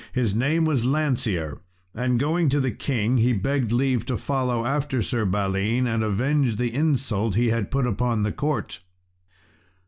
His 0.13 0.33
name 0.33 0.65
was 0.65 0.83
Lancear; 0.83 1.59
and 1.93 2.19
going 2.19 2.49
to 2.49 2.59
the 2.59 2.71
king, 2.71 3.19
he 3.19 3.33
begged 3.33 3.71
leave 3.71 4.03
to 4.07 4.17
follow 4.17 4.65
after 4.65 4.99
Sir 5.03 5.25
Balin 5.25 5.85
and 5.85 6.03
avenge 6.03 6.55
the 6.55 6.73
insult 6.73 7.35
he 7.35 7.49
had 7.49 7.69
put 7.69 7.85
upon 7.85 8.23
the 8.23 8.31
court. 8.31 8.79